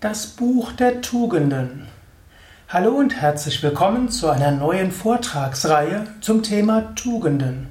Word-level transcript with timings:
Das 0.00 0.28
Buch 0.28 0.70
der 0.70 1.00
Tugenden. 1.00 1.88
Hallo 2.68 2.92
und 2.92 3.20
herzlich 3.20 3.60
willkommen 3.64 4.10
zu 4.10 4.28
einer 4.28 4.52
neuen 4.52 4.92
Vortragsreihe 4.92 6.06
zum 6.20 6.44
Thema 6.44 6.94
Tugenden. 6.94 7.66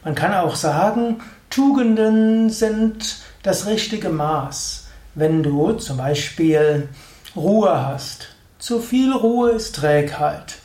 Man 0.05 0.15
kann 0.15 0.35
auch 0.35 0.55
sagen, 0.55 1.21
Tugenden 1.49 2.51
sind 2.51 3.17
das 3.43 3.67
richtige 3.67 4.11
Maß. 4.11 4.89
Wenn 5.15 5.43
du 5.43 5.73
zum 5.73 5.97
Beispiel 5.97 6.89
Ruhe 7.35 7.87
hast. 7.87 8.29
Zu 8.59 8.81
viel 8.81 9.13
Ruhe 9.13 9.53
ist 9.53 9.77
Trägheit. 9.77 10.57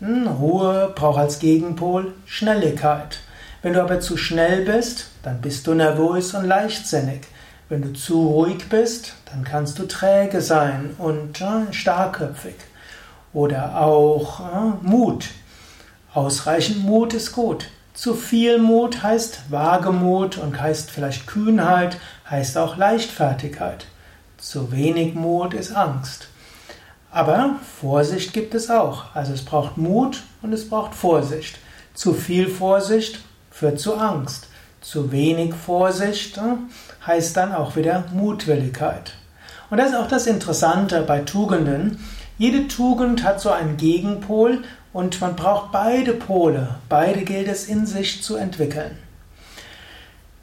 Hm, 0.00 0.26
Ruhe 0.26 0.92
braucht 0.94 1.18
als 1.18 1.38
Gegenpol 1.38 2.14
Schnelligkeit. 2.26 3.20
Wenn 3.62 3.74
du 3.74 3.82
aber 3.82 4.00
zu 4.00 4.16
schnell 4.16 4.64
bist, 4.64 5.06
dann 5.22 5.40
bist 5.40 5.68
du 5.68 5.74
nervös 5.74 6.34
und 6.34 6.46
leichtsinnig. 6.46 7.20
Wenn 7.68 7.82
du 7.82 7.92
zu 7.92 8.26
ruhig 8.26 8.68
bist, 8.68 9.14
dann 9.30 9.44
kannst 9.44 9.78
du 9.78 9.86
träge 9.86 10.40
sein 10.40 10.96
und 10.98 11.40
äh, 11.40 11.72
starrköpfig. 11.72 12.56
Oder 13.32 13.80
auch 13.80 14.40
äh, 14.40 14.86
Mut. 14.86 15.26
Ausreichend 16.12 16.84
Mut 16.84 17.14
ist 17.14 17.32
gut. 17.32 17.68
Zu 17.94 18.14
viel 18.14 18.58
Mut 18.58 19.02
heißt 19.02 19.50
Wagemut 19.50 20.38
und 20.38 20.60
heißt 20.60 20.90
vielleicht 20.90 21.28
Kühnheit, 21.28 21.98
heißt 22.28 22.58
auch 22.58 22.76
Leichtfertigkeit. 22.76 23.86
Zu 24.38 24.72
wenig 24.72 25.14
Mut 25.14 25.54
ist 25.54 25.70
Angst. 25.70 26.26
Aber 27.12 27.56
Vorsicht 27.80 28.32
gibt 28.32 28.54
es 28.54 28.70
auch. 28.70 29.14
Also 29.14 29.32
es 29.32 29.44
braucht 29.44 29.76
Mut 29.76 30.24
und 30.42 30.52
es 30.52 30.68
braucht 30.68 30.94
Vorsicht. 30.94 31.58
Zu 31.94 32.12
viel 32.12 32.48
Vorsicht 32.48 33.20
führt 33.52 33.78
zu 33.78 33.94
Angst. 33.94 34.48
Zu 34.80 35.12
wenig 35.12 35.54
Vorsicht 35.54 36.36
hm, 36.36 36.70
heißt 37.06 37.36
dann 37.36 37.54
auch 37.54 37.76
wieder 37.76 38.04
Mutwilligkeit. 38.12 39.12
Und 39.70 39.78
das 39.78 39.90
ist 39.90 39.96
auch 39.96 40.08
das 40.08 40.26
Interessante 40.26 41.02
bei 41.02 41.20
Tugenden. 41.20 42.02
Jede 42.36 42.66
Tugend 42.66 43.22
hat 43.22 43.40
so 43.40 43.50
einen 43.50 43.76
Gegenpol 43.76 44.62
und 44.92 45.20
man 45.20 45.36
braucht 45.36 45.70
beide 45.70 46.14
Pole. 46.14 46.76
Beide 46.88 47.22
gilt 47.22 47.48
es 47.48 47.68
in 47.68 47.86
sich 47.86 48.22
zu 48.22 48.36
entwickeln. 48.36 48.98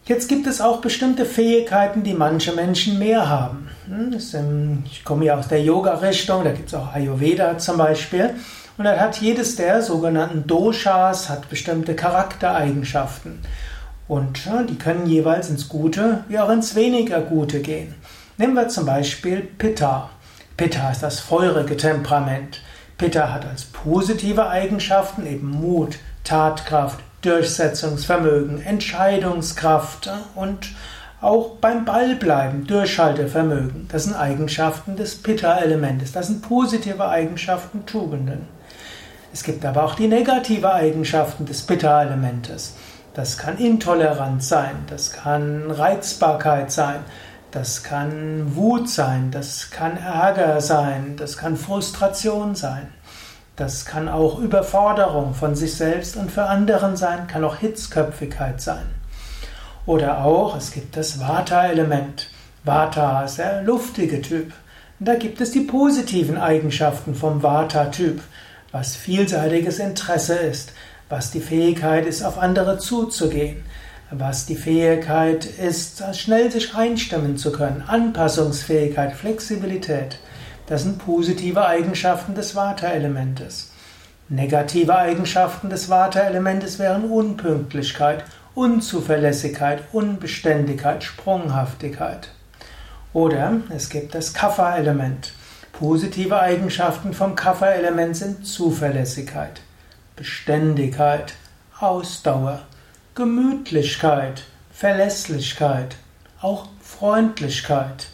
Jetzt 0.05 0.27
gibt 0.27 0.47
es 0.47 0.59
auch 0.59 0.81
bestimmte 0.81 1.25
Fähigkeiten, 1.25 2.01
die 2.01 2.15
manche 2.15 2.53
Menschen 2.53 2.97
mehr 2.97 3.29
haben. 3.29 3.69
Hm, 3.85 4.83
ich 4.85 5.03
komme 5.03 5.25
ja 5.25 5.37
aus 5.37 5.47
der 5.47 5.61
Yoga-Richtung, 5.61 6.43
da 6.43 6.51
gibt 6.51 6.69
es 6.69 6.73
auch 6.73 6.93
Ayurveda 6.93 7.59
zum 7.59 7.77
Beispiel. 7.77 8.33
Und 8.79 8.85
dann 8.85 8.97
hat 8.97 9.17
jedes 9.17 9.57
der 9.57 9.81
sogenannten 9.81 10.47
Doshas 10.47 11.27
hat 11.27 11.49
bestimmte 11.49 11.97
Charaktereigenschaften. 11.97 13.41
Und 14.07 14.49
die 14.69 14.77
können 14.77 15.05
jeweils 15.05 15.49
ins 15.49 15.67
Gute 15.67 16.23
wie 16.29 16.39
auch 16.39 16.49
ins 16.49 16.75
weniger 16.75 17.19
Gute 17.19 17.59
gehen. 17.59 17.93
Nehmen 18.37 18.53
wir 18.53 18.69
zum 18.69 18.85
Beispiel 18.85 19.41
Pitta. 19.41 20.09
Pitta 20.55 20.91
ist 20.91 21.03
das 21.03 21.19
feurige 21.19 21.75
Temperament. 21.75 22.61
Pitta 22.97 23.33
hat 23.33 23.45
als 23.45 23.65
positive 23.65 24.47
Eigenschaften 24.47 25.27
eben 25.27 25.49
Mut, 25.49 25.97
Tatkraft, 26.23 27.01
Durchsetzungsvermögen, 27.21 28.61
Entscheidungskraft 28.61 30.09
und 30.35 30.69
auch 31.19 31.57
beim 31.57 31.83
Ball 31.83 32.15
bleiben, 32.15 32.65
Durchhaltevermögen. 32.65 33.89
Das 33.91 34.05
sind 34.05 34.15
Eigenschaften 34.15 34.95
des 34.95 35.21
Pitta-Elementes. 35.21 36.13
Das 36.13 36.27
sind 36.27 36.43
positive 36.43 37.09
Eigenschaften, 37.09 37.85
Tugenden. 37.85 38.58
Es 39.31 39.43
gibt 39.43 39.65
aber 39.65 39.83
auch 39.83 39.95
die 39.95 40.07
negative 40.07 40.73
Eigenschaften 40.73 41.45
des 41.45 41.61
Pitta-Elementes. 41.61 42.75
Das 43.13 43.37
kann 43.37 43.57
Intoleranz 43.57 44.49
sein, 44.49 44.75
das 44.87 45.11
kann 45.11 45.71
Reizbarkeit 45.71 46.71
sein, 46.71 46.99
das 47.51 47.83
kann 47.83 48.55
Wut 48.55 48.89
sein, 48.89 49.31
das 49.31 49.71
kann 49.71 49.97
Ärger 49.97 50.61
sein, 50.61 51.15
das 51.17 51.37
kann 51.37 51.57
Frustration 51.57 52.55
sein. 52.55 52.87
Das 53.55 53.85
kann 53.85 54.07
auch 54.07 54.39
Überforderung 54.39 55.33
von 55.33 55.53
sich 55.53 55.75
selbst 55.75 56.15
und 56.15 56.31
für 56.31 56.43
anderen 56.43 56.95
sein, 56.95 57.27
kann 57.27 57.43
auch 57.43 57.57
Hitzköpfigkeit 57.57 58.61
sein. 58.61 58.85
Oder 59.85 60.23
auch, 60.23 60.55
es 60.55 60.71
gibt 60.71 60.95
das 60.95 61.19
Vata-Element. 61.19 62.29
Vata 62.63 63.23
ist 63.23 63.39
der 63.39 63.63
luftige 63.63 64.21
Typ. 64.21 64.53
Und 64.99 65.07
da 65.07 65.15
gibt 65.15 65.41
es 65.41 65.51
die 65.51 65.61
positiven 65.61 66.37
Eigenschaften 66.37 67.15
vom 67.15 67.43
Vata-Typ 67.43 68.21
was 68.71 68.95
vielseitiges 68.95 69.79
Interesse 69.79 70.35
ist, 70.35 70.73
was 71.09 71.31
die 71.31 71.41
Fähigkeit 71.41 72.05
ist, 72.05 72.23
auf 72.23 72.37
andere 72.37 72.77
zuzugehen, 72.77 73.63
was 74.11 74.45
die 74.45 74.55
Fähigkeit 74.55 75.45
ist, 75.45 76.03
schnell 76.15 76.51
sich 76.51 76.75
einstimmen 76.75 77.37
zu 77.37 77.51
können, 77.51 77.83
Anpassungsfähigkeit, 77.85 79.13
Flexibilität. 79.13 80.19
Das 80.67 80.83
sind 80.83 80.99
positive 80.99 81.65
Eigenschaften 81.65 82.35
des 82.35 82.55
Vata-Elementes. 82.55 83.71
Negative 84.29 84.95
Eigenschaften 84.95 85.71
des 85.71 85.89
Vata-Elementes 85.89 86.77
wären 86.77 87.09
Unpünktlichkeit, 87.09 88.23
Unzuverlässigkeit, 88.53 89.83
Unbeständigkeit, 89.91 91.03
Sprunghaftigkeit. 91.03 92.29
Oder 93.13 93.53
es 93.75 93.89
gibt 93.89 94.13
das 94.13 94.33
Kapha-Element. 94.33 95.33
Positive 95.79 96.37
Eigenschaften 96.37 97.13
vom 97.13 97.35
Kapha-Element 97.35 98.13
sind 98.13 98.45
Zuverlässigkeit, 98.45 99.61
Beständigkeit, 100.17 101.35
Ausdauer, 101.79 102.63
Gemütlichkeit, 103.15 104.43
Verlässlichkeit, 104.73 105.95
auch 106.41 106.67
Freundlichkeit. 106.83 108.07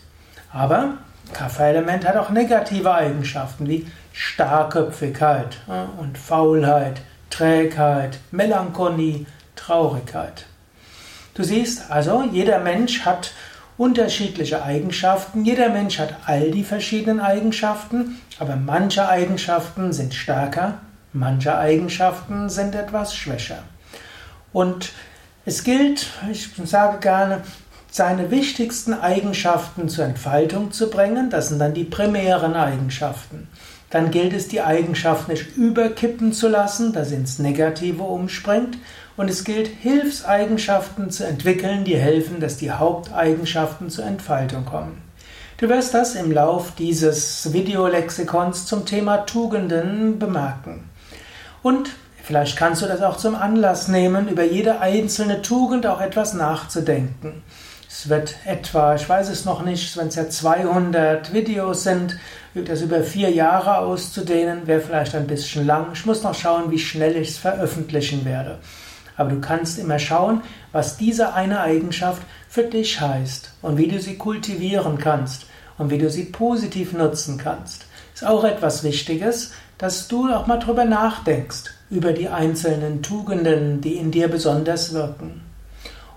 Aber 0.53 1.00
Kapha-Element 1.33 2.07
hat 2.07 2.17
auch 2.17 2.29
negative 2.29 2.94
Eigenschaften 2.94 3.68
wie 3.68 3.88
Starrköpfigkeit 4.13 5.57
und 5.97 6.19
Faulheit, 6.19 7.01
Trägheit, 7.31 8.19
Melancholie, 8.29 9.25
Traurigkeit. 9.56 10.45
Du 11.33 11.44
siehst 11.44 11.89
also, 11.89 12.21
jeder 12.31 12.59
Mensch 12.59 13.06
hat 13.06 13.31
unterschiedliche 13.77 14.63
Eigenschaften, 14.63 15.44
jeder 15.44 15.69
Mensch 15.69 16.00
hat 16.00 16.16
all 16.25 16.51
die 16.51 16.63
verschiedenen 16.63 17.19
Eigenschaften, 17.19 18.22
aber 18.39 18.56
manche 18.56 19.07
Eigenschaften 19.07 19.94
sind 19.94 20.13
stärker, 20.13 20.80
manche 21.13 21.57
Eigenschaften 21.57 22.50
sind 22.50 22.75
etwas 22.75 23.16
schwächer. 23.16 23.63
Und 24.54 24.92
es 25.45 25.63
gilt, 25.63 26.07
ich 26.31 26.50
sage 26.63 27.00
gerne, 27.00 27.42
seine 27.92 28.31
wichtigsten 28.31 28.94
Eigenschaften 28.94 29.88
zur 29.88 30.06
Entfaltung 30.06 30.71
zu 30.71 30.89
bringen, 30.89 31.30
das 31.30 31.50
sind 31.50 31.60
dann 31.60 31.74
die 31.74 31.83
primären 31.83 32.54
Eigenschaften. 32.54 33.48
Dann 33.89 34.12
gilt 34.12 34.33
es, 34.33 34.50
die 34.50 34.62
Eigenschaft 34.62 35.30
nicht 35.30 35.56
überkippen 35.56 36.33
zu 36.33 36.50
lassen, 36.50 36.92
dass 36.92 37.10
sie 37.10 37.16
ins 37.16 37.39
Negative 37.39 38.04
umspringt. 38.04 38.78
Und 39.17 39.29
es 39.29 39.44
gilt, 39.45 39.67
Hilfseigenschaften 39.67 41.09
zu 41.09 41.25
entwickeln, 41.25 41.85
die 41.85 41.95
helfen, 41.95 42.39
dass 42.41 42.57
die 42.57 42.71
Haupteigenschaften 42.71 43.89
zur 43.89 44.06
Entfaltung 44.06 44.65
kommen. 44.65 45.01
Du 45.57 45.69
wirst 45.69 45.94
das 45.94 46.15
im 46.15 46.33
Lauf 46.33 46.73
dieses 46.77 47.53
Videolexikons 47.53 48.65
zum 48.65 48.85
Thema 48.85 49.19
Tugenden 49.19 50.19
bemerken. 50.19 50.89
Und 51.63 51.91
vielleicht 52.21 52.57
kannst 52.57 52.81
du 52.81 52.88
das 52.88 53.01
auch 53.01 53.15
zum 53.15 53.35
Anlass 53.35 53.88
nehmen, 53.88 54.27
über 54.27 54.44
jede 54.44 54.81
einzelne 54.81 55.41
Tugend 55.41 55.88
auch 55.88 56.01
etwas 56.01 56.33
nachzudenken. 56.33 57.41
Es 57.88 58.09
wird 58.09 58.35
etwa, 58.44 58.95
ich 58.95 59.07
weiß 59.07 59.29
es 59.29 59.45
noch 59.45 59.63
nicht, 59.63 59.95
wenn 59.95 60.09
es 60.09 60.15
ja 60.15 60.27
200 60.27 61.31
Videos 61.31 61.83
sind, 61.83 62.18
das 62.53 62.81
über 62.81 63.01
vier 63.01 63.29
Jahre 63.29 63.77
auszudehnen, 63.77 64.68
wäre 64.68 64.81
vielleicht 64.81 65.15
ein 65.15 65.27
bisschen 65.27 65.65
lang. 65.65 65.88
Ich 65.94 66.06
muss 66.06 66.21
noch 66.21 66.35
schauen, 66.35 66.69
wie 66.71 66.79
schnell 66.79 67.15
ich 67.15 67.29
es 67.29 67.38
veröffentlichen 67.38 68.25
werde. 68.25 68.59
Aber 69.17 69.29
du 69.29 69.39
kannst 69.39 69.79
immer 69.79 70.00
schauen, 70.00 70.41
was 70.71 70.97
diese 70.97 71.33
eine 71.33 71.62
Eigenschaft 71.62 72.21
für 72.50 72.63
dich 72.63 73.00
heißt 73.00 73.51
und 73.62 73.77
wie 73.77 73.88
du 73.88 74.00
sie 74.00 74.17
kultivieren 74.17 74.97
kannst 74.97 75.45
und 75.77 75.89
wie 75.89 75.97
du 75.97 76.09
sie 76.09 76.25
positiv 76.25 76.94
nutzen 76.94 77.38
kannst. 77.38 77.85
Ist 78.13 78.25
auch 78.25 78.44
etwas 78.44 78.83
Wichtiges, 78.83 79.51
dass 79.77 80.07
du 80.07 80.31
auch 80.31 80.47
mal 80.47 80.57
drüber 80.57 80.85
nachdenkst, 80.85 81.71
über 81.89 82.13
die 82.13 82.29
einzelnen 82.29 83.03
Tugenden, 83.03 83.81
die 83.81 83.95
in 83.95 84.12
dir 84.12 84.27
besonders 84.27 84.94
wirken. 84.94 85.41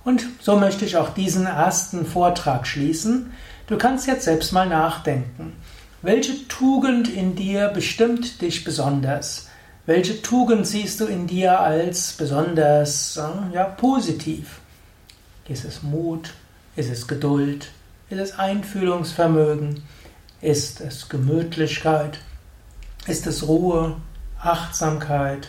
Und 0.04 0.24
so 0.40 0.56
möchte 0.56 0.84
ich 0.84 0.96
auch 0.96 1.10
diesen 1.10 1.46
ersten 1.46 2.06
Vortrag 2.06 2.66
schließen. 2.66 3.32
Du 3.66 3.76
kannst 3.76 4.06
jetzt 4.06 4.24
selbst 4.24 4.52
mal 4.52 4.68
nachdenken. 4.68 5.52
Welche 6.00 6.46
Tugend 6.48 7.08
in 7.08 7.34
dir 7.34 7.68
bestimmt 7.68 8.40
dich 8.40 8.64
besonders? 8.64 9.47
Welche 9.88 10.20
Tugend 10.20 10.66
siehst 10.66 11.00
du 11.00 11.06
in 11.06 11.26
dir 11.26 11.60
als 11.60 12.12
besonders 12.12 13.18
ja, 13.54 13.64
positiv? 13.64 14.60
Ist 15.48 15.64
es 15.64 15.82
Mut? 15.82 16.34
Ist 16.76 16.90
es 16.90 17.08
Geduld? 17.08 17.70
Ist 18.10 18.18
es 18.18 18.38
Einfühlungsvermögen? 18.38 19.82
Ist 20.42 20.82
es 20.82 21.08
Gemütlichkeit? 21.08 22.18
Ist 23.06 23.26
es 23.26 23.48
Ruhe, 23.48 23.96
Achtsamkeit, 24.38 25.48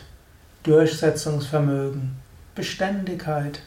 Durchsetzungsvermögen, 0.64 2.16
Beständigkeit? 2.56 3.60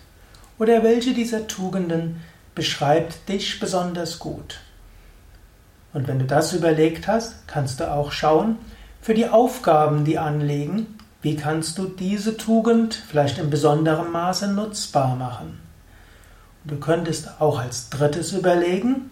Oder 0.58 0.82
welche 0.82 1.12
dieser 1.12 1.48
Tugenden 1.48 2.22
beschreibt 2.54 3.28
dich 3.28 3.60
besonders 3.60 4.18
gut? 4.18 4.60
Und 5.92 6.08
wenn 6.08 6.18
du 6.18 6.24
das 6.24 6.54
überlegt 6.54 7.08
hast, 7.08 7.46
kannst 7.46 7.78
du 7.78 7.92
auch 7.92 8.10
schauen, 8.10 8.56
für 9.02 9.14
die 9.14 9.28
Aufgaben, 9.28 10.04
die 10.04 10.16
anliegen, 10.16 10.86
wie 11.22 11.36
kannst 11.36 11.76
du 11.76 11.84
diese 11.86 12.36
Tugend 12.36 12.94
vielleicht 12.94 13.38
in 13.38 13.50
besonderem 13.50 14.12
Maße 14.12 14.46
nutzbar 14.52 15.16
machen? 15.16 15.60
Du 16.64 16.76
könntest 16.76 17.40
auch 17.40 17.58
als 17.58 17.90
drittes 17.90 18.32
überlegen, 18.32 19.10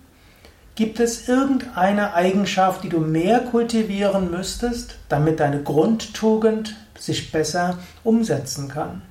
gibt 0.77 1.01
es 1.01 1.29
irgendeine 1.29 2.15
Eigenschaft, 2.15 2.85
die 2.85 2.89
du 2.89 3.01
mehr 3.01 3.41
kultivieren 3.41 4.31
müsstest, 4.31 4.95
damit 5.09 5.41
deine 5.41 5.63
Grundtugend 5.63 6.77
sich 6.97 7.33
besser 7.33 7.79
umsetzen 8.05 8.69
kann? 8.69 9.03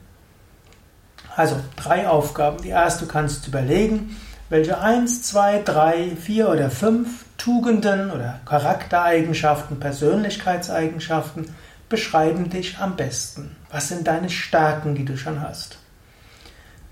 Also 1.35 1.57
drei 1.75 2.07
Aufgaben. 2.07 2.61
Die 2.61 2.69
erste, 2.69 3.05
du 3.05 3.11
kannst 3.11 3.47
überlegen, 3.47 4.15
welche 4.47 4.79
eins, 4.79 5.23
zwei, 5.23 5.61
drei, 5.61 6.15
vier 6.15 6.49
oder 6.49 6.69
fünf 6.69 7.25
Tugenden 7.39 8.11
oder 8.11 8.39
Charaktereigenschaften, 8.45 9.79
Persönlichkeitseigenschaften 9.79 11.47
beschreiben 11.87 12.51
dich 12.51 12.77
am 12.77 12.95
besten. 12.95 13.55
Was 13.71 13.87
sind 13.87 14.05
deine 14.05 14.29
Stärken, 14.29 14.93
die 14.93 15.05
du 15.05 15.17
schon 15.17 15.41
hast? 15.41 15.79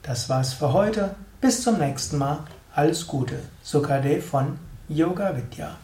Das 0.01 0.27
war's 0.27 0.53
für 0.53 0.73
heute. 0.73 1.15
Bis 1.39 1.61
zum 1.61 1.77
nächsten 1.77 2.17
Mal. 2.17 2.39
Alles 2.73 3.05
Gute. 3.05 3.39
Sukade 3.61 4.21
von 4.21 4.57
Yoga 4.87 5.35
Vidya. 5.35 5.77